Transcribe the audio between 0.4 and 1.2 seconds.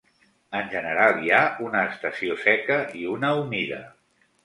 En general,